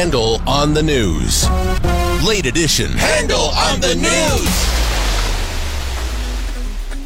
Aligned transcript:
Handel 0.00 0.40
on 0.48 0.72
the 0.72 0.82
news. 0.82 1.46
Late 2.26 2.46
edition. 2.46 2.90
Handel 2.92 3.50
on 3.50 3.82
the 3.82 3.94
news. 3.96 4.48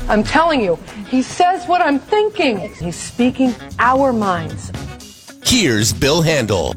I'm 0.08 0.22
telling 0.22 0.60
you, 0.60 0.78
he 1.08 1.20
says 1.20 1.66
what 1.66 1.80
I'm 1.80 1.98
thinking. 1.98 2.72
He's 2.74 2.94
speaking 2.94 3.52
our 3.80 4.12
minds. 4.12 4.70
Here's 5.42 5.92
Bill 5.92 6.22
Handel. 6.22 6.74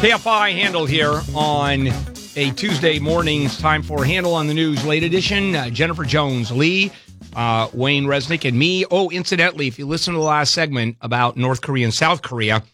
KFI 0.00 0.52
Handel 0.52 0.86
here 0.86 1.20
on 1.34 1.88
a 2.34 2.50
Tuesday 2.52 2.98
morning. 2.98 3.44
It's 3.44 3.58
time 3.58 3.82
for 3.82 4.06
Handel 4.06 4.34
on 4.34 4.46
the 4.46 4.54
News 4.54 4.86
late 4.86 5.02
edition. 5.02 5.54
Uh, 5.54 5.68
Jennifer 5.68 6.04
Jones 6.04 6.50
Lee, 6.50 6.90
uh, 7.36 7.68
Wayne 7.74 8.06
Resnick, 8.06 8.48
and 8.48 8.58
me. 8.58 8.86
Oh, 8.90 9.10
incidentally, 9.10 9.68
if 9.68 9.78
you 9.78 9.86
listen 9.86 10.14
to 10.14 10.18
the 10.18 10.24
last 10.24 10.52
segment 10.52 10.96
about 11.02 11.36
North 11.36 11.60
Korea 11.60 11.84
and 11.84 11.94
South 11.94 12.22
Korea, 12.22 12.64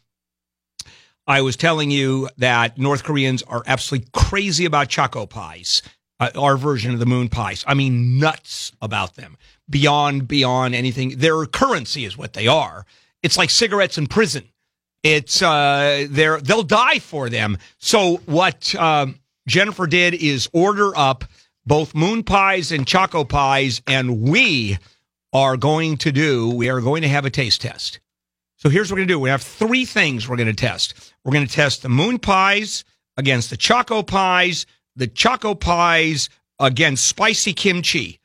I 1.27 1.43
was 1.43 1.57
telling 1.57 1.91
you 1.91 2.29
that 2.39 2.79
North 2.79 3.03
Koreans 3.03 3.43
are 3.43 3.65
absolutely 3.67 4.09
crazy 4.15 4.65
about 4.65 4.89
choco 4.89 5.27
pies, 5.27 5.83
uh, 6.21 6.31
our 6.37 6.57
version 6.57 6.93
of 6.93 7.01
the 7.01 7.07
moon 7.07 7.29
pies. 7.29 7.65
I 7.67 7.75
mean, 7.75 8.21
nuts 8.21 8.73
about 8.81 9.17
them. 9.17 9.37
Beyond, 9.69 10.29
beyond 10.29 10.75
anything. 10.75 11.19
Their 11.19 11.45
currency 11.47 12.05
is 12.05 12.17
what 12.17 12.33
they 12.33 12.47
are. 12.47 12.87
It's 13.23 13.37
like 13.37 13.51
cigarettes 13.51 13.99
in 13.99 14.07
prison. 14.07 14.49
It's 15.03 15.43
uh, 15.43 16.07
they're 16.09 16.41
they'll 16.41 16.63
die 16.63 17.01
for 17.01 17.29
them. 17.29 17.59
So 17.79 18.19
what 18.27 18.73
um, 18.77 19.19
Jennifer 19.49 19.89
did 19.89 20.15
is 20.15 20.49
order 20.53 20.97
up 20.97 21.25
both 21.67 21.95
moon 21.95 22.23
pies 22.23 22.73
and 22.73 22.87
choco 22.87 23.25
pies, 23.25 23.83
and 23.87 24.23
we 24.23 24.79
are 25.33 25.57
going 25.57 25.97
to 25.99 26.13
do. 26.13 26.51
We 26.51 26.69
are 26.69 26.81
going 26.81 27.03
to 27.03 27.09
have 27.09 27.25
a 27.25 27.31
taste 27.31 27.63
test. 27.63 28.01
So 28.57 28.69
here's 28.69 28.91
what 28.91 28.97
we're 28.97 29.01
going 29.01 29.09
to 29.09 29.15
do. 29.15 29.21
We 29.21 29.31
have 29.31 29.43
three 29.43 29.85
things 29.85 30.29
we're 30.29 30.37
going 30.37 30.47
to 30.47 30.55
test. 30.55 31.13
We're 31.25 31.33
going 31.33 31.47
to 31.47 31.53
test 31.53 31.83
the 31.83 31.89
moon 31.89 32.19
pies 32.19 32.85
against 33.17 33.51
the 33.51 33.57
choco 33.57 34.03
pies, 34.03 34.67
the 34.95 35.07
choco 35.07 35.55
pies 35.55 36.29
against 36.59 37.07
spicy 37.07 37.53
kimchi 37.53 38.21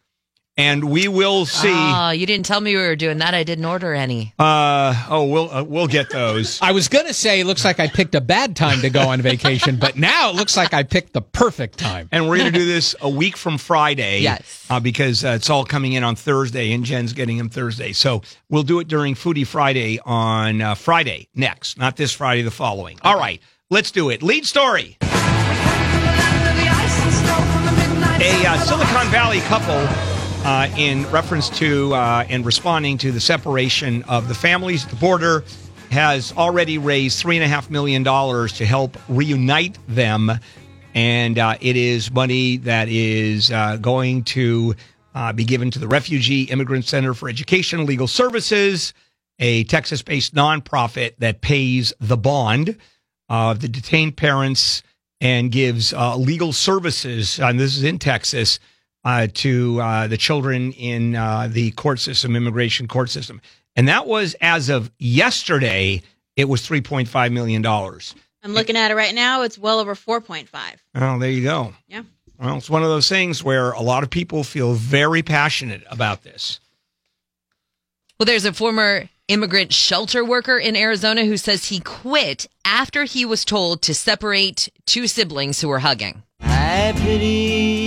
and 0.58 0.90
we 0.90 1.08
will 1.08 1.46
see. 1.46 1.72
Oh, 1.72 2.10
you 2.10 2.26
didn't 2.26 2.46
tell 2.46 2.60
me 2.60 2.76
we 2.76 2.82
were 2.82 2.96
doing 2.96 3.20
that. 3.20 3.34
I 3.36 3.44
didn't 3.44 3.66
order 3.66 3.94
any. 3.94 4.34
Uh 4.40 5.06
oh, 5.10 5.26
we'll 5.26 5.52
uh, 5.52 5.64
we'll 5.64 5.88
get 5.88 6.10
those. 6.10 6.60
I 6.64 6.72
was 6.72 6.88
gonna 6.88 7.14
say, 7.14 7.40
it 7.40 7.46
looks 7.46 7.64
like 7.64 7.80
I 7.80 7.88
picked 7.88 8.16
a 8.16 8.22
bad 8.22 8.56
time 8.56 8.82
to 8.82 8.90
go 8.90 9.02
on 9.10 9.22
vacation, 9.22 9.78
but 9.78 9.96
now 9.96 10.32
it 10.32 10.36
looks 10.36 10.58
like 10.58 10.74
I 10.74 10.84
picked 10.84 11.14
the 11.14 11.22
perfect 11.22 11.78
time. 11.78 12.10
And 12.12 12.28
we're 12.28 12.38
gonna 12.38 12.52
do 12.52 12.66
this 12.74 12.96
a 13.02 13.10
week 13.10 13.38
from 13.38 13.58
Friday. 13.58 14.22
Yes, 14.22 14.66
uh, 14.70 14.80
because 14.80 15.24
uh, 15.24 15.30
it's 15.30 15.50
all 15.50 15.64
coming 15.64 15.94
in 15.94 16.04
on 16.04 16.16
Thursday, 16.16 16.74
and 16.74 16.84
Jen's 16.84 17.14
getting 17.14 17.38
them 17.38 17.50
Thursday. 17.50 17.94
So 17.94 18.24
we'll 18.50 18.64
do 18.64 18.80
it 18.80 18.88
during 18.88 19.14
Foodie 19.14 19.46
Friday 19.46 20.00
on 20.06 20.62
uh, 20.62 20.76
Friday 20.76 21.28
next, 21.36 21.78
not 21.78 21.96
this 21.98 22.12
Friday, 22.14 22.42
the 22.42 22.52
following. 22.52 22.98
All 23.04 23.18
right, 23.18 23.42
let's 23.70 23.92
do 23.92 24.10
it. 24.10 24.24
Lead 24.24 24.46
story. 24.46 24.98
A 28.20 28.46
uh, 28.48 28.58
Silicon 28.58 29.08
Valley 29.12 29.42
couple 29.42 30.17
uh, 30.48 30.70
in 30.78 31.06
reference 31.12 31.50
to 31.50 31.94
uh, 31.94 32.26
and 32.30 32.46
responding 32.46 32.98
to 32.98 33.12
the 33.12 33.20
separation 33.20 34.02
of 34.04 34.30
the 34.30 34.34
families 34.34 34.86
at 34.86 34.90
the 34.90 34.96
border, 34.96 35.44
has 35.92 36.32
already 36.38 36.78
raised 36.78 37.22
$3.5 37.22 37.70
million 37.70 38.02
to 38.02 38.66
help 38.66 38.98
reunite 39.10 39.78
them. 39.90 40.32
And 40.94 41.38
uh, 41.38 41.58
it 41.60 41.76
is 41.76 42.10
money 42.12 42.58
that 42.58 42.88
is 42.88 43.52
uh, 43.52 43.76
going 43.76 44.24
to 44.24 44.74
uh, 45.14 45.34
be 45.34 45.44
given 45.44 45.70
to 45.72 45.80
the 45.80 45.88
Refugee 45.88 46.44
Immigrant 46.44 46.86
Center 46.86 47.14
for 47.14 47.28
Education 47.28 47.80
and 47.80 47.90
Legal 47.90 48.08
Services, 48.08 48.94
a 49.40 49.66
Texas 49.66 50.02
based 50.02 50.34
nonprofit 50.34 51.18
that 51.18 51.42
pays 51.42 51.92
the 52.00 52.18
bond 52.18 52.78
of 53.28 53.60
the 53.60 53.68
detained 53.68 54.16
parents 54.16 54.82
and 55.20 55.52
gives 55.52 55.92
uh, 55.92 56.16
legal 56.16 56.54
services. 56.54 57.38
And 57.38 57.60
this 57.60 57.76
is 57.76 57.84
in 57.84 58.00
Texas 58.00 58.60
uh, 59.08 59.26
to 59.34 59.80
uh, 59.80 60.08
the 60.08 60.18
children 60.18 60.74
in 60.74 61.16
uh, 61.16 61.48
the 61.50 61.72
court 61.72 61.98
system, 61.98 62.36
immigration 62.36 62.90
court 62.90 63.10
system. 63.10 63.40
And 63.74 63.88
that 63.88 64.06
was 64.06 64.36
as 64.42 64.68
of 64.68 64.92
yesterday, 65.00 66.02
it 66.36 66.50
was 66.50 66.62
$3.5 66.68 67.32
million. 67.32 67.66
I'm 67.66 68.54
looking 68.54 68.76
at 68.76 68.92
it 68.92 68.96
right 68.96 69.16
now. 69.16 69.44
It's 69.44 69.58
well 69.58 69.80
over 69.80 69.96
4.5. 69.96 70.50
Oh, 70.96 71.20
there 71.20 71.30
you 71.30 71.42
go. 71.42 71.74
Yeah. 71.88 72.04
Well, 72.38 72.58
it's 72.58 72.70
one 72.70 72.84
of 72.84 72.90
those 72.90 73.08
things 73.08 73.42
where 73.42 73.72
a 73.72 73.82
lot 73.82 74.04
of 74.04 74.10
people 74.10 74.44
feel 74.44 74.74
very 74.74 75.24
passionate 75.24 75.86
about 75.90 76.24
this. 76.24 76.60
Well, 78.20 78.26
there's 78.26 78.46
a 78.46 78.52
former 78.52 79.08
immigrant 79.30 79.72
shelter 79.72 80.26
worker 80.26 80.58
in 80.58 80.76
Arizona 80.76 81.24
who 81.24 81.38
says 81.38 81.70
he 81.70 81.80
quit 81.80 82.46
after 82.66 83.06
he 83.06 83.24
was 83.24 83.46
told 83.46 83.82
to 83.84 83.94
separate 83.94 84.68
two 84.86 85.08
siblings 85.08 85.62
who 85.62 85.70
were 85.70 85.80
hugging. 85.80 86.24
I 86.42 86.94
pity 86.98 87.87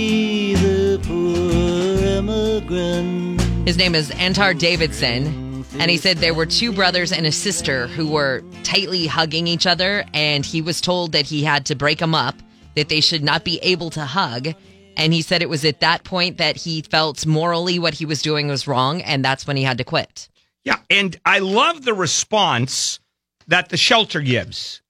immigrant. 2.61 3.41
His 3.67 3.77
name 3.77 3.95
is 3.95 4.11
Antar 4.11 4.57
Davidson, 4.57 5.65
and 5.79 5.91
he 5.91 5.97
said 5.97 6.17
there 6.17 6.33
were 6.33 6.45
two 6.45 6.71
brothers 6.71 7.11
and 7.11 7.25
a 7.25 7.31
sister 7.31 7.87
who 7.87 8.07
were 8.07 8.43
tightly 8.63 9.07
hugging 9.07 9.47
each 9.47 9.67
other, 9.67 10.03
and 10.13 10.45
he 10.45 10.61
was 10.61 10.81
told 10.81 11.11
that 11.11 11.25
he 11.25 11.43
had 11.43 11.65
to 11.67 11.75
break 11.75 11.99
them 11.99 12.15
up, 12.15 12.35
that 12.75 12.89
they 12.89 13.01
should 13.01 13.23
not 13.23 13.43
be 13.43 13.59
able 13.59 13.89
to 13.91 14.05
hug. 14.05 14.49
And 14.97 15.13
he 15.13 15.21
said 15.21 15.41
it 15.41 15.49
was 15.49 15.63
at 15.63 15.79
that 15.79 16.03
point 16.03 16.37
that 16.37 16.57
he 16.57 16.81
felt 16.81 17.25
morally 17.25 17.79
what 17.79 17.93
he 17.93 18.05
was 18.05 18.21
doing 18.21 18.47
was 18.47 18.67
wrong, 18.67 19.01
and 19.01 19.23
that's 19.23 19.47
when 19.47 19.57
he 19.57 19.63
had 19.63 19.77
to 19.77 19.83
quit. 19.83 20.27
Yeah, 20.63 20.77
and 20.89 21.19
I 21.25 21.39
love 21.39 21.83
the 21.83 21.93
response 21.93 22.99
that 23.47 23.69
the 23.69 23.77
shelter 23.77 24.21
gives. 24.21 24.81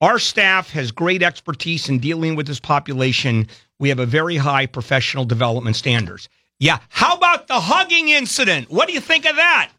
Our 0.00 0.18
staff 0.18 0.70
has 0.70 0.92
great 0.92 1.22
expertise 1.22 1.88
in 1.88 1.98
dealing 1.98 2.36
with 2.36 2.46
this 2.46 2.60
population. 2.60 3.48
We 3.78 3.88
have 3.88 3.98
a 3.98 4.06
very 4.06 4.36
high 4.36 4.66
professional 4.66 5.24
development 5.24 5.76
standards. 5.76 6.28
Yeah, 6.64 6.78
how 6.88 7.14
about 7.16 7.46
the 7.46 7.60
hugging 7.60 8.08
incident? 8.08 8.70
What 8.70 8.88
do 8.88 8.94
you 8.94 9.00
think 9.00 9.26
of 9.26 9.36
that? 9.36 9.70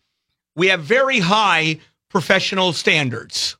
We 0.55 0.67
have 0.67 0.81
very 0.81 1.19
high 1.19 1.79
professional 2.09 2.73
standards. 2.73 3.57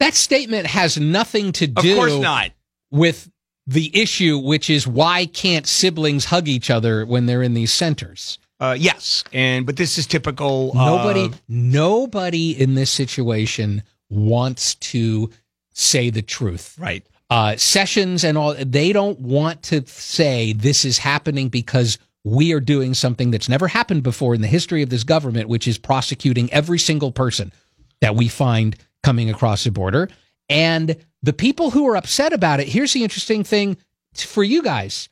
That 0.00 0.14
statement 0.14 0.66
has 0.66 0.98
nothing 0.98 1.52
to 1.52 1.68
do 1.68 1.92
of 1.92 1.96
course 1.96 2.18
not. 2.20 2.50
with 2.90 3.30
the 3.68 3.96
issue, 3.96 4.36
which 4.36 4.68
is 4.68 4.84
why 4.84 5.26
can't 5.26 5.64
siblings 5.64 6.24
hug 6.24 6.48
each 6.48 6.70
other 6.70 7.06
when 7.06 7.26
they're 7.26 7.44
in 7.44 7.54
these 7.54 7.72
centers? 7.72 8.40
Uh, 8.58 8.76
yes, 8.76 9.22
and 9.32 9.64
but 9.64 9.76
this 9.76 9.96
is 9.96 10.08
typical. 10.08 10.72
Nobody, 10.74 11.26
of- 11.26 11.40
nobody 11.48 12.50
in 12.60 12.74
this 12.74 12.90
situation 12.90 13.84
wants 14.08 14.74
to 14.74 15.30
say 15.72 16.10
the 16.10 16.22
truth. 16.22 16.76
right. 16.80 17.06
Uh, 17.30 17.56
Sessions 17.56 18.24
and 18.24 18.36
all, 18.36 18.56
they 18.58 18.92
don't 18.92 19.20
want 19.20 19.62
to 19.62 19.86
say 19.86 20.52
this 20.52 20.84
is 20.84 20.98
happening 20.98 21.48
because 21.48 21.96
we 22.24 22.52
are 22.52 22.60
doing 22.60 22.94
something 22.94 23.30
that's 23.30 23.48
never 23.48 23.68
happened 23.68 24.02
before 24.02 24.34
in 24.34 24.40
the 24.42 24.46
history 24.48 24.82
of 24.82 24.90
this 24.90 25.04
government, 25.04 25.48
which 25.48 25.66
is 25.66 25.78
prosecuting 25.78 26.52
every 26.52 26.78
single 26.78 27.12
person 27.12 27.52
that 28.00 28.14
we 28.14 28.28
find 28.28 28.76
coming 29.02 29.30
across 29.30 29.64
the 29.64 29.70
border. 29.70 30.08
And 30.48 30.96
the 31.22 31.32
people 31.32 31.70
who 31.70 31.88
are 31.88 31.96
upset 31.96 32.32
about 32.32 32.60
it, 32.60 32.68
here's 32.68 32.92
the 32.92 33.02
interesting 33.02 33.44
thing 33.44 33.76
for 34.14 34.42
you 34.44 34.62
guys. 34.62 35.08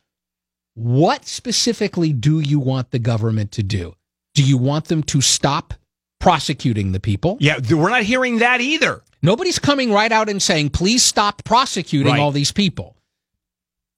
What 0.74 1.26
specifically 1.26 2.12
do 2.12 2.40
you 2.40 2.58
want 2.60 2.90
the 2.90 2.98
government 2.98 3.52
to 3.52 3.62
do? 3.62 3.94
Do 4.34 4.44
you 4.44 4.58
want 4.58 4.86
them 4.86 5.02
to 5.04 5.20
stop 5.20 5.74
prosecuting 6.20 6.92
the 6.92 7.00
people? 7.00 7.36
Yeah, 7.40 7.58
we're 7.70 7.90
not 7.90 8.02
hearing 8.02 8.38
that 8.38 8.60
either. 8.60 9.02
Nobody's 9.22 9.58
coming 9.58 9.92
right 9.92 10.12
out 10.12 10.28
and 10.28 10.40
saying, 10.42 10.70
please 10.70 11.02
stop 11.02 11.42
prosecuting 11.44 12.12
Right. 12.12 12.20
all 12.20 12.30
these 12.30 12.52
people. 12.52 12.96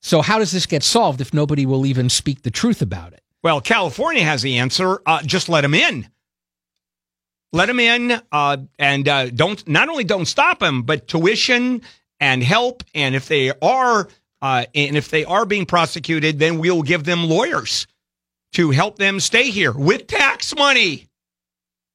So, 0.02 0.22
how 0.22 0.38
does 0.38 0.52
this 0.52 0.66
get 0.66 0.82
solved 0.82 1.20
if 1.20 1.34
nobody 1.34 1.66
will 1.66 1.84
even 1.84 2.08
speak 2.08 2.42
the 2.42 2.50
truth 2.50 2.80
about 2.82 3.12
it? 3.12 3.22
Well, 3.42 3.60
California 3.60 4.22
has 4.22 4.42
the 4.42 4.58
answer. 4.58 5.00
Uh, 5.04 5.22
just 5.22 5.48
let 5.48 5.62
them 5.62 5.74
in. 5.74 6.08
Let 7.52 7.66
them 7.66 7.80
in, 7.80 8.20
uh, 8.30 8.58
and 8.78 9.08
uh, 9.08 9.30
don't 9.30 9.66
not 9.66 9.88
only 9.88 10.04
don't 10.04 10.26
stop 10.26 10.60
them, 10.60 10.82
but 10.82 11.08
tuition 11.08 11.82
and 12.20 12.42
help. 12.42 12.84
And 12.94 13.14
if 13.14 13.26
they 13.26 13.50
are, 13.60 14.08
uh, 14.40 14.66
and 14.74 14.96
if 14.96 15.08
they 15.08 15.24
are 15.24 15.44
being 15.44 15.66
prosecuted, 15.66 16.38
then 16.38 16.58
we'll 16.58 16.82
give 16.82 17.04
them 17.04 17.24
lawyers 17.28 17.86
to 18.52 18.70
help 18.70 18.96
them 18.96 19.20
stay 19.20 19.50
here 19.50 19.72
with 19.72 20.06
tax 20.06 20.54
money, 20.54 21.08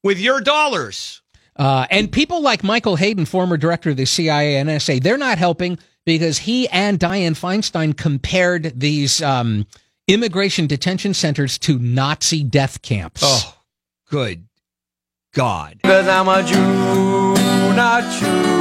with 0.04 0.20
your 0.20 0.42
dollars. 0.42 1.22
Uh, 1.56 1.88
and 1.90 2.12
people 2.12 2.42
like 2.42 2.64
Michael 2.64 2.98
Hayden, 2.98 3.26
former 3.26 3.56
director 3.56 3.92
of 3.92 3.98
the 3.98 4.06
CIA 4.06 4.58
and 4.58 4.70
NSA, 4.70 5.02
they're 5.02 5.18
not 5.18 5.38
helping 5.38 5.80
because 6.06 6.40
he 6.40 6.68
and 6.70 7.00
Dianne 7.00 7.32
Feinstein 7.38 7.96
compared 7.98 8.80
these 8.80 9.22
um, 9.22 9.66
immigration 10.08 10.68
detention 10.68 11.14
centers 11.14 11.58
to 11.60 11.80
Nazi 11.80 12.44
death 12.44 12.82
camps. 12.82 13.22
Oh, 13.24 13.56
good 14.10 14.46
God! 15.34 15.80
Cause 15.84 16.08
I'm 16.08 16.28
a 16.30 16.44
Jew 16.48 17.36
not 17.76 18.04
you. 18.22 18.56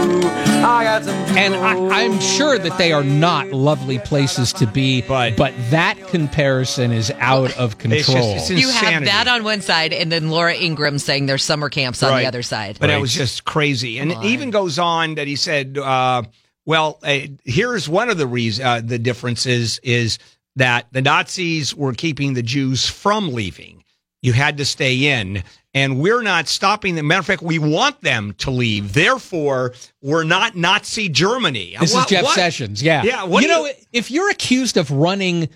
I 0.64 0.82
got 0.84 1.04
some 1.04 1.14
And 1.36 1.54
I, 1.54 2.04
I'm 2.04 2.18
sure 2.20 2.58
that 2.58 2.78
they 2.78 2.92
are 2.92 3.04
not 3.04 3.48
lovely 3.52 3.98
places 3.98 4.52
to 4.54 4.66
be, 4.66 5.02
But- 5.02 5.36
but 5.36 5.52
that 5.70 5.98
comparison 6.08 6.90
is 6.90 7.12
out 7.18 7.54
of 7.58 7.74
It's 7.84 8.06
just- 8.06 8.06
control. 8.06 8.34
it's 8.36 8.50
You 8.50 8.70
have 8.70 9.04
that 9.04 9.28
on 9.28 9.44
one 9.44 9.60
side, 9.60 9.92
and 9.92 10.10
then 10.10 10.30
Laura 10.30 10.54
Ingraham 10.54 10.98
saying 10.98 11.26
there's 11.26 11.44
summer 11.44 11.68
camps 11.68 12.02
on 12.02 12.10
Right. 12.10 12.22
the 12.22 12.28
other 12.28 12.42
side. 12.42 12.78
But 12.80 12.88
it 12.90 12.98
was 13.00 13.12
just 13.12 13.44
crazy. 13.44 13.98
And 13.98 14.10
it 14.10 14.18
even 14.24 14.50
goes 14.50 14.78
on 14.78 15.16
that 15.16 15.26
he 15.28 15.36
said, 15.36 15.76
uh, 15.78 16.22
well, 16.66 16.98
uh, 17.02 17.18
here's 17.44 17.88
one 17.88 18.08
of 18.10 18.18
the 18.18 18.26
reasons, 18.26 18.64
uh, 18.66 18.80
the 18.84 18.98
differences 18.98 19.78
is 19.82 20.18
that 20.56 20.86
the 20.92 21.02
Nazis 21.02 21.74
were 21.74 21.92
keeping 21.92 22.34
the 22.34 22.42
Jews 22.42 22.88
from 22.88 23.32
leaving. 23.32 23.84
You 24.22 24.32
had 24.32 24.56
to 24.58 24.64
stay 24.64 25.20
in. 25.20 25.42
And 25.76 25.98
we're 25.98 26.22
not 26.22 26.46
stopping 26.46 26.94
them. 26.94 27.08
Matter 27.08 27.18
of 27.18 27.26
fact, 27.26 27.42
we 27.42 27.58
want 27.58 28.00
them 28.00 28.32
to 28.38 28.52
leave. 28.52 28.92
Therefore, 28.92 29.74
we're 30.00 30.22
not 30.22 30.54
Nazi 30.54 31.08
Germany. 31.08 31.76
This 31.80 31.92
What- 31.92 32.04
is 32.04 32.10
Jeff 32.10 32.22
what? 32.24 32.34
Sessions. 32.36 32.80
Yeah. 32.80 33.02
Yeah, 33.02 33.24
what 33.24 33.42
you 33.42 33.48
know, 33.48 33.66
you- 33.66 33.72
if 33.92 34.08
you're 34.08 34.30
accused 34.30 34.76
of 34.76 34.92
running 34.92 35.48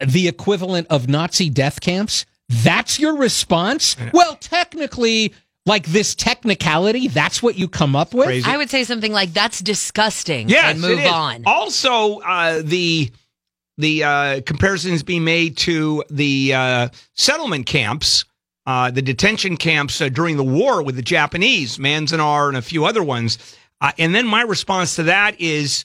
the 0.00 0.28
equivalent 0.28 0.86
of 0.90 1.08
Nazi 1.08 1.50
death 1.50 1.80
camps, 1.80 2.24
that's 2.48 3.00
your 3.00 3.16
response? 3.16 3.96
Well, 4.12 4.36
technically, 4.36 5.34
like 5.66 5.86
this 5.86 6.14
technicality, 6.14 7.08
that's 7.08 7.42
what 7.42 7.56
you 7.56 7.68
come 7.68 7.96
up 7.96 8.12
with? 8.12 8.26
Crazy. 8.26 8.50
I 8.50 8.56
would 8.56 8.70
say 8.70 8.84
something 8.84 9.12
like 9.12 9.32
that's 9.32 9.60
disgusting 9.60 10.48
Yes, 10.48 10.72
and 10.72 10.80
move 10.80 10.98
it 10.98 11.04
is. 11.06 11.10
on. 11.10 11.42
Also, 11.46 12.18
uh, 12.20 12.60
the 12.62 13.10
the 13.78 14.04
uh, 14.04 14.40
comparisons 14.46 15.02
being 15.02 15.24
made 15.24 15.56
to 15.56 16.04
the 16.10 16.54
uh, 16.54 16.88
settlement 17.14 17.66
camps, 17.66 18.24
uh, 18.66 18.90
the 18.90 19.02
detention 19.02 19.56
camps 19.56 20.00
uh, 20.00 20.08
during 20.08 20.36
the 20.36 20.44
war 20.44 20.82
with 20.82 20.96
the 20.96 21.02
Japanese, 21.02 21.78
Manzanar 21.78 22.48
and 22.48 22.56
a 22.56 22.62
few 22.62 22.84
other 22.84 23.02
ones. 23.02 23.38
Uh, 23.80 23.90
and 23.98 24.14
then 24.14 24.26
my 24.26 24.42
response 24.42 24.96
to 24.96 25.04
that 25.04 25.40
is 25.40 25.84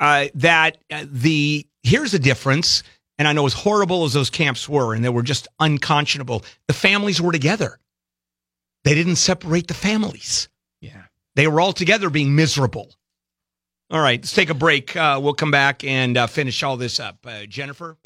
uh, 0.00 0.26
that 0.34 0.76
uh, 0.90 1.04
the 1.10 1.66
here's 1.82 2.12
the 2.12 2.18
difference. 2.18 2.82
And 3.18 3.28
I 3.28 3.32
know 3.34 3.44
as 3.44 3.52
horrible 3.52 4.04
as 4.04 4.14
those 4.14 4.30
camps 4.30 4.66
were, 4.68 4.94
and 4.94 5.04
they 5.04 5.10
were 5.10 5.22
just 5.22 5.46
unconscionable, 5.60 6.42
the 6.68 6.72
families 6.72 7.20
were 7.20 7.32
together. 7.32 7.78
They 8.84 8.94
didn't 8.94 9.16
separate 9.16 9.68
the 9.68 9.74
families. 9.74 10.48
Yeah. 10.80 11.02
They 11.34 11.46
were 11.46 11.60
all 11.60 11.72
together 11.72 12.10
being 12.10 12.34
miserable. 12.34 12.94
All 13.90 14.00
right, 14.00 14.20
let's 14.20 14.32
take 14.32 14.50
a 14.50 14.54
break. 14.54 14.94
Uh, 14.94 15.18
we'll 15.22 15.34
come 15.34 15.50
back 15.50 15.82
and 15.84 16.16
uh, 16.16 16.26
finish 16.28 16.62
all 16.62 16.76
this 16.76 17.00
up. 17.00 17.18
Uh, 17.26 17.44
Jennifer? 17.46 17.96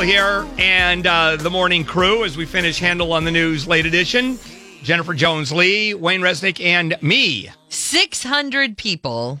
Right, 0.00 0.08
here 0.08 0.48
and 0.56 1.06
uh, 1.06 1.36
the 1.36 1.50
morning 1.50 1.84
crew 1.84 2.24
as 2.24 2.34
we 2.34 2.46
finish 2.46 2.78
Handel 2.78 3.12
on 3.12 3.24
the 3.24 3.30
News 3.30 3.68
late 3.68 3.84
edition. 3.84 4.38
Jennifer 4.82 5.12
Jones 5.12 5.52
Lee, 5.52 5.92
Wayne 5.92 6.22
Resnick, 6.22 6.58
and 6.58 6.96
me. 7.02 7.50
600 7.68 8.78
people 8.78 9.40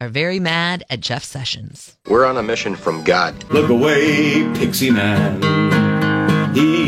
are 0.00 0.08
very 0.08 0.40
mad 0.40 0.82
at 0.88 1.00
Jeff 1.00 1.24
Sessions. 1.24 1.98
We're 2.08 2.24
on 2.24 2.38
a 2.38 2.42
mission 2.42 2.74
from 2.74 3.04
God. 3.04 3.44
Look 3.52 3.68
away, 3.68 4.50
Pixie 4.54 4.90
Man. 4.90 5.61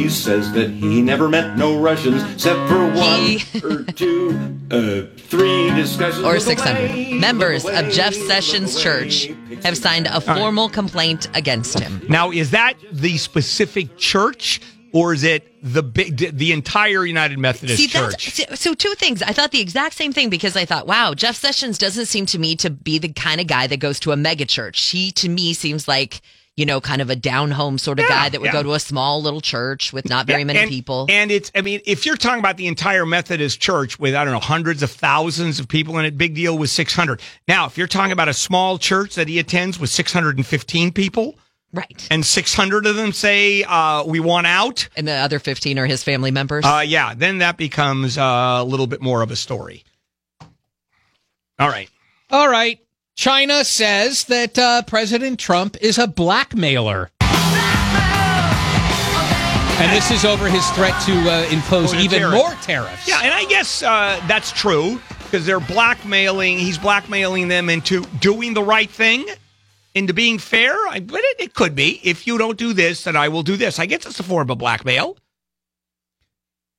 He 0.04 0.10
says 0.10 0.52
that 0.52 0.68
he 0.68 1.00
never 1.00 1.30
met 1.30 1.56
no 1.56 1.80
Russians 1.80 2.22
except 2.30 2.68
for 2.68 2.88
one 2.92 3.38
or 3.64 3.84
two, 3.84 4.58
uh, 4.70 5.06
three 5.16 5.70
discussions. 5.70 6.22
Or 6.22 6.38
600. 6.38 6.90
away, 6.90 7.14
Members 7.14 7.64
look 7.64 7.72
of 7.72 7.90
Jeff 7.90 8.12
Sessions' 8.12 8.74
away, 8.74 8.84
church 8.84 9.30
have 9.62 9.78
signed 9.78 10.06
a 10.06 10.20
right. 10.20 10.22
formal 10.22 10.68
complaint 10.68 11.30
against 11.32 11.78
him. 11.78 12.02
Now, 12.06 12.32
is 12.32 12.50
that 12.50 12.74
the 12.92 13.16
specific 13.16 13.96
church 13.96 14.60
or 14.92 15.14
is 15.14 15.24
it 15.24 15.50
the 15.62 15.82
big, 15.82 16.18
the 16.18 16.52
entire 16.52 17.06
United 17.06 17.38
Methodist 17.38 17.78
See, 17.78 17.88
Church? 17.88 18.30
so, 18.30 18.54
so 18.54 18.74
two 18.74 18.92
things. 18.96 19.22
I 19.22 19.32
thought 19.32 19.52
the 19.52 19.62
exact 19.62 19.94
same 19.94 20.12
thing 20.12 20.28
because 20.28 20.54
I 20.54 20.66
thought, 20.66 20.86
wow, 20.86 21.14
Jeff 21.14 21.36
Sessions 21.36 21.78
doesn't 21.78 22.06
seem 22.06 22.26
to 22.26 22.38
me 22.38 22.56
to 22.56 22.68
be 22.68 22.98
the 22.98 23.08
kind 23.08 23.40
of 23.40 23.46
guy 23.46 23.66
that 23.68 23.78
goes 23.78 23.98
to 24.00 24.12
a 24.12 24.16
mega 24.18 24.44
church. 24.44 24.90
He 24.90 25.10
to 25.12 25.30
me 25.30 25.54
seems 25.54 25.88
like 25.88 26.20
you 26.56 26.64
know, 26.64 26.80
kind 26.80 27.02
of 27.02 27.10
a 27.10 27.16
down 27.16 27.50
home 27.50 27.78
sort 27.78 27.98
of 27.98 28.04
Yeah, 28.04 28.08
guy 28.24 28.28
that 28.28 28.40
would 28.40 28.46
yeah. 28.46 28.52
go 28.52 28.62
to 28.62 28.74
a 28.74 28.78
small 28.80 29.20
little 29.20 29.40
church 29.40 29.92
with 29.92 30.08
not 30.08 30.26
very 30.26 30.40
Yeah, 30.42 30.44
many 30.46 30.58
and- 30.60 30.70
people. 30.70 31.06
And 31.08 31.32
it's, 31.32 31.50
I 31.54 31.62
mean, 31.62 31.80
if 31.84 32.06
you're 32.06 32.16
talking 32.16 32.38
about 32.38 32.56
the 32.56 32.68
entire 32.68 33.04
Methodist 33.04 33.60
church 33.60 33.98
with, 33.98 34.14
I 34.14 34.22
don't 34.24 34.32
know, 34.32 34.38
hundreds 34.40 34.82
of 34.82 34.90
thousands 34.92 35.58
of 35.58 35.66
people 35.66 35.98
in 35.98 36.04
it, 36.04 36.16
big 36.16 36.34
deal 36.34 36.56
with 36.56 36.70
600. 36.70 37.20
Now, 37.48 37.66
if 37.66 37.76
you're 37.76 37.88
talking 37.88 38.12
about 38.12 38.28
a 38.28 38.34
small 38.34 38.78
church 38.78 39.16
that 39.16 39.26
he 39.26 39.40
attends 39.40 39.80
with 39.80 39.90
615 39.90 40.92
people 40.92 41.34
right. 41.72 42.06
and 42.08 42.24
600 42.24 42.86
of 42.86 42.94
them 42.94 43.10
say, 43.10 43.64
uh, 43.64 44.04
we 44.04 44.20
want 44.20 44.46
out, 44.46 44.88
And 44.96 45.08
the 45.08 45.12
other 45.14 45.40
15 45.40 45.76
are 45.80 45.86
his 45.86 46.04
family 46.04 46.30
members. 46.30 46.64
uh, 46.64 46.84
yeah, 46.86 47.14
then 47.16 47.38
that 47.38 47.56
becomes 47.56 48.16
uh, 48.16 48.22
a 48.22 48.64
little 48.64 48.86
bit 48.86 49.02
more 49.02 49.22
of 49.22 49.32
a 49.32 49.36
story. 49.36 49.82
All 51.58 51.68
right. 51.68 51.90
All 52.30 52.48
right. 52.48 52.78
China 53.16 53.64
says 53.64 54.24
that 54.24 54.58
uh, 54.58 54.82
President 54.82 55.38
Trump 55.38 55.76
is 55.80 55.98
a 55.98 56.06
blackmailer. 56.06 57.10
And 59.76 59.92
this 59.92 60.10
is 60.10 60.24
over 60.24 60.48
his 60.48 60.68
threat 60.70 61.00
to 61.02 61.12
uh, 61.30 61.46
impose 61.50 61.92
Oh, 61.94 61.98
even 61.98 62.20
tariff. 62.20 62.34
more 62.34 62.52
tariffs. 62.62 63.08
Yeah, 63.08 63.20
and 63.22 63.32
I 63.32 63.44
guess 63.46 63.82
uh, 63.82 64.20
that's 64.28 64.52
true 64.52 65.00
because 65.24 65.44
they're 65.46 65.58
blackmailing. 65.60 66.58
He's 66.58 66.78
blackmailing 66.78 67.48
them 67.48 67.68
into 67.68 68.04
doing 68.20 68.54
the 68.54 68.62
right 68.62 68.88
thing, 68.88 69.26
into 69.94 70.14
being 70.14 70.38
fair. 70.38 70.74
I, 70.88 71.00
but 71.00 71.20
it, 71.22 71.40
it 71.40 71.54
could 71.54 71.74
be 71.74 72.00
if 72.04 72.26
you 72.26 72.38
don't 72.38 72.56
do 72.56 72.72
this, 72.72 73.04
then 73.04 73.16
I 73.16 73.28
will 73.28 73.42
do 73.42 73.56
this. 73.56 73.78
I 73.80 73.86
guess 73.86 74.06
it's 74.06 74.20
a 74.20 74.24
form 74.24 74.48
of 74.50 74.58
blackmail. 74.58 75.16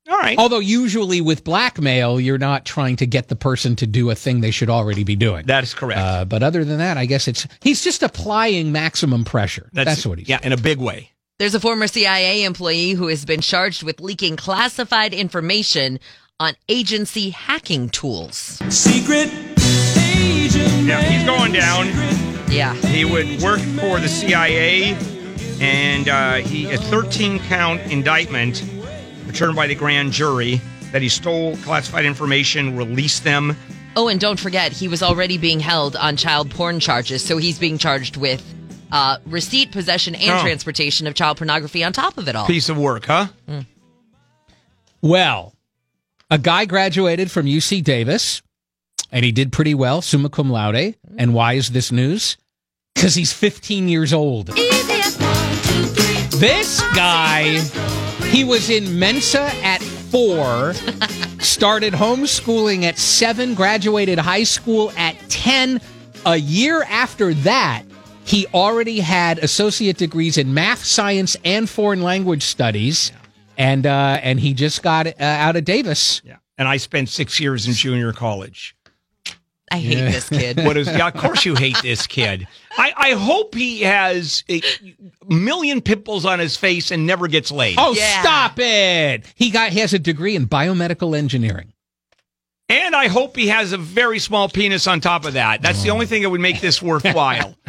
All 0.07 0.17
right. 0.17 0.37
Although 0.37 0.59
usually 0.59 1.19
with 1.19 1.43
blackmail, 1.43 2.19
you're 2.19 2.37
not 2.37 2.63
trying 2.63 2.95
to 2.97 3.07
get 3.07 3.27
the 3.27 3.35
person 3.35 3.75
to 3.77 3.87
do 3.87 4.11
a 4.11 4.15
thing 4.15 4.41
they 4.41 4.51
should 4.51 4.69
already 4.69 5.03
be 5.03 5.15
doing. 5.15 5.47
that 5.47 5.63
is 5.63 5.73
correct. 5.73 5.99
Uh, 5.99 6.25
but 6.25 6.43
other 6.43 6.63
than 6.63 6.77
that, 6.77 6.97
I 6.97 7.05
guess 7.05 7.27
it's 7.27 7.47
he's 7.61 7.83
just 7.83 8.03
applying 8.03 8.71
maximum 8.71 9.23
pressure. 9.23 9.69
That's, 9.73 10.05
what 10.05 10.19
he's. 10.19 10.29
yeah, 10.29 10.39
in 10.43 10.51
a 10.53 10.57
big 10.57 10.77
way. 10.77 11.11
There's 11.39 11.55
a 11.55 11.59
former 11.59 11.87
CIA 11.87 12.43
employee 12.43 12.91
who 12.91 13.07
has 13.07 13.25
been 13.25 13.41
charged 13.41 13.83
with 13.83 13.99
leaking 13.99 14.35
classified 14.37 15.13
information 15.13 15.99
on 16.39 16.53
agency 16.69 17.31
hacking 17.31 17.89
tools. 17.89 18.61
Secret 18.69 19.33
agent. 20.15 20.85
Yeah, 20.85 21.01
he's 21.01 21.25
going 21.25 21.51
down. 21.51 21.87
Yeah. 22.49 22.73
He 22.75 23.05
would 23.05 23.41
work 23.41 23.59
for 23.59 23.99
the 23.99 24.07
CIA, 24.07 24.95
and 25.59 26.07
uh, 26.07 26.35
he 26.35 26.71
a 26.71 26.77
13 26.77 27.39
count 27.39 27.81
indictment 27.91 28.63
returned 29.35 29.53
by 29.57 29.67
the 29.67 29.75
grand 29.75 30.13
jury 30.13 30.61
that 30.93 31.01
he 31.01 31.09
stole 31.09 31.57
classified 31.57 32.05
information, 32.05 32.77
released 32.77 33.25
them. 33.25 33.53
Oh, 33.97 34.07
and 34.07 34.17
don't 34.17 34.39
forget, 34.39 34.71
he 34.71 34.87
was 34.87 35.03
already 35.03 35.37
being 35.37 35.59
held 35.59 35.97
on 35.97 36.15
child 36.15 36.49
porn 36.49 36.79
charges, 36.79 37.21
so 37.21 37.35
he's 37.35 37.59
being 37.59 37.77
charged 37.77 38.15
with 38.15 38.41
uh, 38.93 39.17
receipt, 39.25 39.73
possession, 39.73 40.15
and 40.15 40.31
Oh. 40.39 40.41
transportation 40.41 41.05
of 41.05 41.15
child 41.15 41.35
pornography 41.37 41.83
on 41.83 41.91
top 41.91 42.17
of 42.17 42.29
it 42.29 42.35
all. 42.37 42.47
Piece 42.47 42.69
of 42.69 42.77
work, 42.77 43.03
huh? 43.07 43.27
Well, 45.01 45.53
a 46.31 46.37
guy 46.37 46.63
graduated 46.63 47.29
from 47.29 47.45
UC 47.45 47.83
Davis, 47.83 48.41
and 49.11 49.25
he 49.25 49.33
did 49.33 49.51
pretty 49.51 49.73
well, 49.75 50.01
summa 50.01 50.29
cum 50.29 50.49
laude. 50.49 50.95
And 51.17 51.33
why 51.33 51.53
is 51.53 51.71
this 51.71 51.91
news? 51.91 52.37
Because 52.93 53.15
he's 53.15 53.33
15 53.33 53.89
years 53.89 54.13
old. 54.13 54.47
This 56.37 56.79
guy, 56.95 57.59
he 58.35 58.43
was 58.43 58.69
in 58.69 58.99
Mensa 58.99 59.49
at 59.63 59.81
four, 59.81 60.73
started 61.39 61.93
homeschooling 61.93 62.83
at 62.83 62.97
seven, 62.97 63.53
graduated 63.55 64.19
high 64.19 64.43
school 64.43 64.91
at 64.97 65.17
10. 65.29 65.79
A 66.25 66.35
year 66.35 66.83
after 66.83 67.33
that, 67.33 67.83
he 68.25 68.45
already 68.47 68.99
had 68.99 69.39
associate 69.39 69.95
degrees 69.95 70.37
in 70.37 70.53
math, 70.53 70.83
science, 70.83 71.37
and 71.45 71.69
foreign 71.69 72.01
language 72.01 72.43
studies. 72.43 73.13
And 73.57 73.85
uh, 73.85 74.19
and 74.21 74.37
he 74.37 74.53
just 74.53 74.83
got 74.83 75.07
uh, 75.07 75.13
out 75.17 75.55
of 75.55 75.63
Davis. 75.63 76.21
Yeah. 76.25 76.35
And 76.57 76.67
I 76.67 76.75
spent 76.75 77.07
six 77.07 77.39
years 77.39 77.67
in 77.67 77.73
junior 77.73 78.11
college. 78.11 78.75
I 79.75 79.79
hate 79.79 80.11
this 80.11 80.29
kid. 80.29 80.57
What 80.63 80.77
is? 80.77 80.87
Yeah, 80.87 81.07
of 81.07 81.15
course 81.15 81.45
you 81.45 81.55
hate 81.55 81.77
this 81.81 82.07
kid. 82.07 82.47
I, 82.77 82.93
I 82.95 83.11
hope 83.11 83.53
he 83.55 83.81
has 83.81 84.43
a 84.49 84.61
million 85.27 85.81
pimples 85.81 86.25
on 86.25 86.39
his 86.39 86.55
face 86.55 86.91
and 86.91 87.05
never 87.05 87.27
gets 87.27 87.51
laid. 87.51 87.75
Oh, 87.77 87.93
Yeah. 87.93 88.21
stop 88.21 88.59
it! 88.59 89.25
He 89.35 89.49
got 89.49 89.71
he 89.71 89.79
has 89.79 89.93
a 89.93 89.99
degree 89.99 90.35
in 90.35 90.47
biomedical 90.47 91.17
engineering. 91.17 91.73
And 92.67 92.95
I 92.95 93.07
hope 93.07 93.35
he 93.35 93.47
has 93.49 93.73
a 93.73 93.77
very 93.77 94.17
small 94.19 94.49
penis 94.49 94.87
on 94.87 94.99
top 94.99 95.25
of 95.25 95.33
that. 95.33 95.61
That's 95.61 95.83
the 95.83 95.89
oh. 95.89 95.93
only 95.93 96.07
thing 96.07 96.23
that 96.23 96.29
would 96.29 96.41
make 96.41 96.61
this 96.61 96.81
worthwhile. 96.81 97.55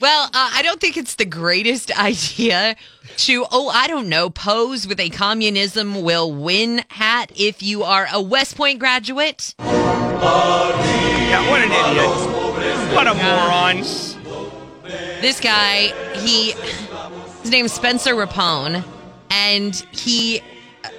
Well, 0.00 0.24
uh, 0.26 0.30
I 0.32 0.62
don't 0.62 0.80
think 0.80 0.96
it's 0.96 1.16
the 1.16 1.24
greatest 1.24 1.96
idea 1.98 2.76
to, 3.18 3.46
oh, 3.50 3.68
I 3.68 3.88
don't 3.88 4.08
know, 4.08 4.30
pose 4.30 4.86
with 4.86 5.00
a 5.00 5.10
communism 5.10 6.02
will 6.02 6.32
win 6.32 6.82
hat 6.88 7.32
if 7.36 7.62
you 7.62 7.82
are 7.82 8.06
a 8.12 8.22
West 8.22 8.56
Point 8.56 8.78
graduate. 8.78 9.54
Yeah, 9.58 11.50
what 11.50 11.60
an 11.60 11.70
idiot. 11.70 12.94
What 12.94 13.06
a 13.06 13.14
moron. 13.14 13.82
This 15.20 15.40
guy, 15.40 15.88
he, 16.18 16.52
his 17.42 17.50
name's 17.50 17.72
Spencer 17.72 18.14
Rapone, 18.14 18.84
and 19.30 19.74
he 19.92 20.40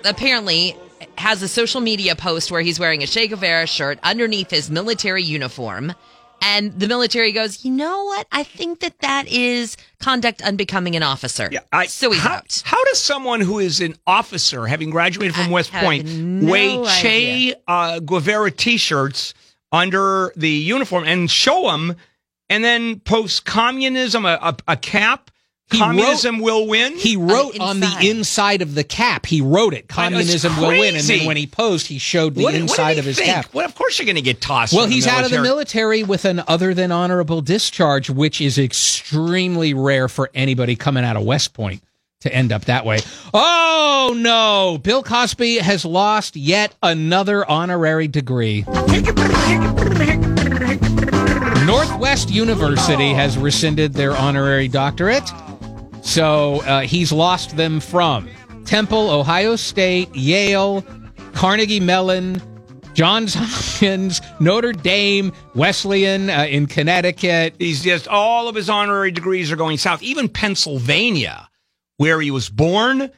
apparently 0.05 0.75
has 1.17 1.41
a 1.41 1.47
social 1.47 1.81
media 1.81 2.15
post 2.15 2.51
where 2.51 2.61
he's 2.61 2.79
wearing 2.79 3.01
a 3.03 3.07
Che 3.07 3.27
Guevara 3.27 3.65
shirt 3.65 3.99
underneath 4.03 4.51
his 4.51 4.69
military 4.69 5.23
uniform. 5.23 5.93
And 6.41 6.79
the 6.79 6.87
military 6.87 7.31
goes, 7.31 7.65
you 7.65 7.71
know 7.71 8.05
what? 8.05 8.27
I 8.31 8.43
think 8.43 8.79
that 8.79 8.99
that 8.99 9.27
is 9.27 9.77
conduct 9.99 10.41
unbecoming 10.41 10.95
an 10.95 11.03
officer. 11.03 11.49
Yeah, 11.51 11.59
I, 11.71 11.87
so 11.87 12.11
he's 12.11 12.21
how, 12.21 12.35
out. 12.35 12.61
How 12.65 12.83
does 12.85 12.99
someone 12.99 13.41
who 13.41 13.59
is 13.59 13.81
an 13.81 13.95
officer, 14.07 14.65
having 14.65 14.89
graduated 14.89 15.35
from 15.35 15.47
I 15.47 15.51
West 15.51 15.71
Point, 15.71 16.05
no 16.05 16.51
wear 16.51 16.79
idea. 16.79 16.85
Che 16.85 17.55
uh, 17.67 17.99
Guevara 17.99 18.51
T-shirts 18.51 19.33
under 19.71 20.33
the 20.35 20.49
uniform 20.49 21.03
and 21.05 21.29
show 21.29 21.63
them, 21.63 21.95
and 22.49 22.63
then 22.63 22.99
post 22.99 23.45
communism 23.45 24.25
a, 24.25 24.39
a, 24.41 24.57
a 24.69 24.77
cap? 24.77 25.31
Communism 25.69 26.39
will 26.39 26.67
win. 26.67 26.97
He 26.97 27.15
wrote 27.15 27.59
on 27.59 27.79
the 27.79 27.97
inside 28.01 28.61
of 28.61 28.73
the 28.75 28.83
cap. 28.83 29.25
He 29.25 29.41
wrote 29.41 29.73
it. 29.73 29.85
I 29.95 30.09
know, 30.09 30.17
it's 30.17 30.27
Communism 30.43 30.57
will 30.57 30.69
win. 30.69 30.95
And 30.95 31.03
then 31.03 31.25
when 31.25 31.37
he 31.37 31.45
posed, 31.47 31.87
he 31.87 31.99
showed 31.99 32.35
the 32.35 32.43
what, 32.43 32.53
what 32.53 32.61
inside 32.61 32.93
did 32.95 32.99
of 32.99 33.05
his 33.05 33.17
think? 33.17 33.29
cap. 33.29 33.53
Well, 33.53 33.65
of 33.65 33.75
course 33.75 33.99
you're 33.99 34.05
going 34.05 34.15
to 34.15 34.21
get 34.21 34.41
tossed. 34.41 34.73
Well, 34.73 34.87
he's 34.87 35.05
out 35.07 35.25
of 35.25 35.31
the 35.31 35.41
military 35.41 36.03
with 36.03 36.25
an 36.25 36.41
other 36.47 36.73
than 36.73 36.91
honorable 36.91 37.41
discharge, 37.41 38.09
which 38.09 38.41
is 38.41 38.57
extremely 38.57 39.73
rare 39.73 40.07
for 40.07 40.29
anybody 40.33 40.75
coming 40.75 41.03
out 41.03 41.15
of 41.15 41.23
West 41.23 41.53
Point 41.53 41.83
to 42.21 42.33
end 42.33 42.51
up 42.51 42.65
that 42.65 42.85
way. 42.85 42.99
Oh 43.33 44.13
no, 44.17 44.79
Bill 44.81 45.03
Cosby 45.03 45.59
has 45.59 45.85
lost 45.85 46.35
yet 46.35 46.75
another 46.83 47.49
honorary 47.49 48.07
degree. 48.07 48.65
Northwest 51.65 52.31
University 52.31 53.13
has 53.13 53.37
rescinded 53.37 53.93
their 53.93 54.15
honorary 54.15 54.67
doctorate. 54.67 55.31
So 56.01 56.61
uh, 56.61 56.81
he's 56.81 57.11
lost 57.11 57.55
them 57.57 57.79
from 57.79 58.29
Temple, 58.65 59.09
Ohio 59.09 59.55
State, 59.55 60.13
Yale, 60.15 60.83
Carnegie 61.33 61.79
Mellon, 61.79 62.41
Johns 62.93 63.33
Hopkins, 63.37 64.21
Notre 64.39 64.73
Dame, 64.73 65.31
Wesleyan 65.55 66.29
uh, 66.29 66.45
in 66.49 66.67
Connecticut. 66.67 67.55
He's 67.59 67.83
just 67.83 68.07
all 68.07 68.47
of 68.47 68.55
his 68.55 68.69
honorary 68.69 69.11
degrees 69.11 69.51
are 69.51 69.55
going 69.55 69.77
south. 69.77 70.01
Even 70.03 70.27
Pennsylvania, 70.27 71.49
where 71.97 72.19
he 72.19 72.31
was 72.31 72.49
born, 72.49 73.09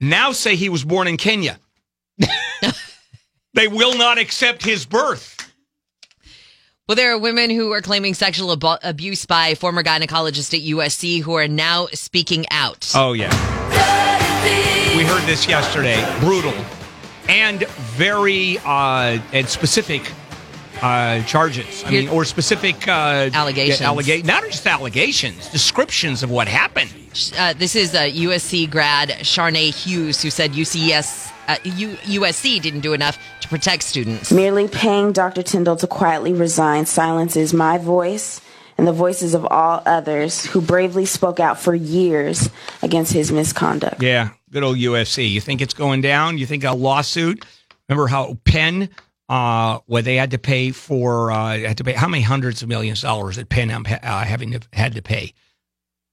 now 0.00 0.32
say 0.32 0.56
he 0.56 0.68
was 0.68 0.84
born 0.84 1.08
in 1.08 1.16
Kenya. 1.16 1.58
they 3.54 3.68
will 3.68 3.96
not 3.96 4.18
accept 4.18 4.64
his 4.64 4.86
birth. 4.86 5.33
Well, 6.86 6.96
there 6.96 7.14
are 7.14 7.18
women 7.18 7.48
who 7.48 7.72
are 7.72 7.80
claiming 7.80 8.12
sexual 8.12 8.54
abo- 8.54 8.78
abuse 8.82 9.24
by 9.24 9.54
former 9.54 9.82
gynecologist 9.82 10.52
at 10.52 10.60
USC 10.66 11.22
who 11.22 11.32
are 11.34 11.48
now 11.48 11.86
speaking 11.94 12.44
out. 12.50 12.92
Oh 12.94 13.14
yeah, 13.14 13.30
we 14.94 15.02
heard 15.02 15.22
this 15.26 15.48
yesterday. 15.48 15.96
Brutal 16.20 16.52
and 17.26 17.66
very 17.96 18.58
uh, 18.66 19.18
and 19.32 19.48
specific 19.48 20.12
uh, 20.82 21.22
charges. 21.22 21.82
I 21.86 21.90
mean, 21.90 22.08
or 22.10 22.26
specific 22.26 22.86
uh, 22.86 23.30
Allegations. 23.32 23.80
yeah, 23.80 23.86
allega- 23.88 24.24
not 24.26 24.42
just 24.42 24.66
allegations, 24.66 25.48
descriptions 25.48 26.22
of 26.22 26.30
what 26.30 26.48
happened. 26.48 26.92
Uh, 27.38 27.54
this 27.54 27.74
is 27.74 27.94
a 27.94 28.12
USC 28.12 28.70
grad 28.70 29.08
Sharnay 29.20 29.72
Hughes 29.72 30.20
who 30.20 30.28
said 30.28 30.50
UCS, 30.52 31.32
uh, 31.48 31.56
U- 31.64 31.96
USC 32.20 32.60
didn't 32.60 32.80
do 32.80 32.92
enough 32.92 33.16
to 33.44 33.48
protect 33.48 33.82
students. 33.82 34.32
Merely 34.32 34.68
paying 34.68 35.12
Dr. 35.12 35.42
Tyndall 35.42 35.76
to 35.76 35.86
quietly 35.86 36.32
resign 36.32 36.86
silences 36.86 37.52
my 37.54 37.78
voice 37.78 38.40
and 38.76 38.86
the 38.86 38.92
voices 38.92 39.34
of 39.34 39.46
all 39.46 39.82
others 39.86 40.44
who 40.46 40.60
bravely 40.60 41.04
spoke 41.04 41.38
out 41.38 41.60
for 41.60 41.74
years 41.74 42.50
against 42.82 43.12
his 43.12 43.30
misconduct. 43.30 44.02
Yeah, 44.02 44.30
good 44.50 44.62
old 44.62 44.78
UFC. 44.78 45.30
You 45.30 45.40
think 45.40 45.60
it's 45.60 45.74
going 45.74 46.00
down? 46.00 46.38
You 46.38 46.46
think 46.46 46.64
a 46.64 46.72
lawsuit? 46.72 47.44
Remember 47.88 48.08
how 48.08 48.38
Penn, 48.44 48.88
uh, 49.28 49.78
where 49.86 50.02
they 50.02 50.16
had 50.16 50.32
to 50.32 50.38
pay 50.38 50.70
for, 50.70 51.30
uh, 51.30 51.58
had 51.58 51.78
to 51.78 51.84
pay 51.84 51.92
how 51.92 52.08
many 52.08 52.22
hundreds 52.22 52.62
of 52.62 52.68
millions 52.68 53.04
of 53.04 53.08
dollars 53.08 53.36
that 53.36 53.48
Penn 53.48 53.70
um, 53.70 53.86
uh, 53.86 54.24
having 54.24 54.52
to, 54.52 54.60
had 54.72 54.94
to 54.94 55.02
pay? 55.02 55.34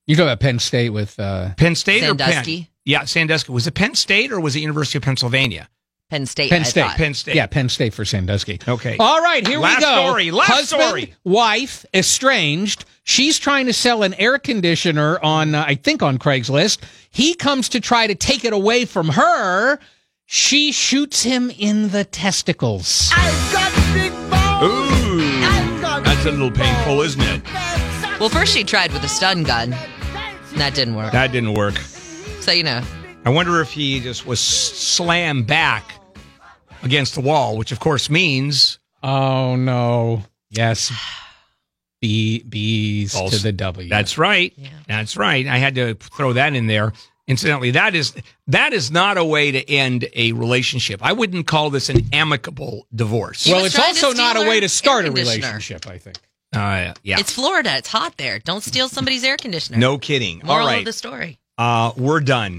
You 0.05 0.15
talk 0.15 0.23
about 0.23 0.41
Penn 0.41 0.59
State 0.59 0.89
with 0.89 1.19
uh, 1.19 1.53
Penn 1.55 1.75
State 1.75 2.03
or 2.03 2.13
Penn? 2.13 2.17
Sandusky? 2.17 2.69
Yeah, 2.83 3.05
Sandusky. 3.05 3.53
Was 3.53 3.67
it 3.67 3.73
Penn 3.73 3.95
State 3.95 4.31
or 4.31 4.39
was 4.41 4.55
it 4.55 4.59
University 4.59 4.97
of 4.97 5.03
Pennsylvania? 5.03 5.69
Penn 6.11 6.25
State. 6.25 6.49
Penn 6.49 6.65
State. 6.65 6.81
thought. 6.81 6.97
Penn 6.97 7.13
State. 7.13 7.35
Yeah, 7.35 7.47
Penn 7.47 7.69
State 7.69 7.93
for 7.93 8.03
Sandusky. 8.03 8.59
Okay. 8.67 8.97
All 8.99 9.21
right, 9.21 9.47
here 9.47 9.59
Last 9.59 9.77
we 9.77 9.81
go. 9.85 9.91
Last 9.91 10.07
story, 10.09 10.31
last 10.31 10.47
Husband, 10.49 10.83
story. 10.83 11.13
wife, 11.23 11.85
estranged. 11.93 12.83
She's 13.05 13.39
trying 13.39 13.65
to 13.67 13.73
sell 13.73 14.03
an 14.03 14.13
air 14.15 14.37
conditioner 14.37 15.19
on, 15.23 15.55
uh, 15.55 15.63
I 15.65 15.75
think, 15.75 16.03
on 16.03 16.19
Craigslist. 16.19 16.79
He 17.11 17.33
comes 17.33 17.69
to 17.69 17.79
try 17.79 18.07
to 18.07 18.15
take 18.15 18.43
it 18.43 18.51
away 18.51 18.83
from 18.83 19.07
her. 19.07 19.79
She 20.25 20.73
shoots 20.73 21.23
him 21.23 21.49
in 21.57 21.91
the 21.91 22.03
testicles. 22.03 23.09
Ooh, 24.61 25.21
that's 26.03 26.25
a 26.25 26.31
little 26.31 26.51
painful, 26.51 26.99
isn't 27.03 27.21
it? 27.21 27.41
Well, 28.19 28.27
first 28.27 28.53
she 28.53 28.65
tried 28.65 28.91
with 28.91 29.03
a 29.05 29.07
stun 29.09 29.43
gun. 29.43 29.69
That 30.55 30.73
didn't 30.75 30.95
work. 30.95 31.13
That 31.13 31.31
didn't 31.31 31.53
work. 31.53 31.77
So, 32.41 32.51
you 32.51 32.63
know, 32.63 32.81
I 33.23 33.29
wonder 33.29 33.61
if 33.61 33.71
he 33.71 34.01
just 34.01 34.25
was 34.25 34.41
slammed 34.41 35.47
back 35.47 35.93
against 36.83 37.15
the 37.15 37.21
wall, 37.21 37.57
which 37.57 37.71
of 37.71 37.79
course 37.79 38.09
means 38.09 38.79
Oh 39.03 39.55
no! 39.55 40.23
Yes, 40.49 40.91
B 42.01 42.43
B's 42.47 43.15
Also- 43.15 43.37
to 43.37 43.43
the 43.43 43.51
W. 43.51 43.89
That's 43.89 44.17
right. 44.17 44.53
Yeah. 44.57 44.69
That's 44.87 45.17
right. 45.17 45.45
I 45.47 45.57
had 45.57 45.75
to 45.75 45.95
throw 45.95 46.33
that 46.33 46.53
in 46.55 46.67
there. 46.67 46.93
Incidentally, 47.27 47.71
that 47.71 47.95
is 47.95 48.13
that 48.47 48.73
is 48.73 48.91
not 48.91 49.17
a 49.17 49.23
way 49.23 49.51
to 49.51 49.69
end 49.69 50.07
a 50.15 50.33
relationship. 50.33 50.99
I 51.03 51.13
wouldn't 51.13 51.47
call 51.47 51.69
this 51.69 51.87
an 51.89 52.05
amicable 52.11 52.87
divorce. 52.93 53.47
Well, 53.47 53.63
it's 53.63 53.75
trying 53.75 53.95
to 53.95 54.05
also 54.07 54.17
not 54.17 54.35
a 54.35 54.39
steal 54.39 54.49
way 54.49 54.59
to 54.59 54.69
start 54.69 55.05
air 55.05 55.11
a 55.11 55.13
conditioner. 55.13 55.47
relationship. 55.47 55.87
I 55.87 55.97
think. 55.97 56.17
Uh, 56.53 56.93
yeah. 57.03 57.17
it's 57.19 57.31
Florida. 57.31 57.77
It's 57.77 57.87
hot 57.87 58.17
there. 58.17 58.39
Don't 58.39 58.61
steal 58.63 58.89
somebody's 58.89 59.23
air 59.23 59.37
conditioner. 59.37 59.77
no 59.77 59.97
kidding. 59.97 60.41
Moral 60.43 60.63
All 60.63 60.67
right. 60.67 60.79
of 60.79 60.85
the 60.85 60.91
story. 60.93 61.39
Uh, 61.57 61.93
we're 61.95 62.19
done. 62.19 62.49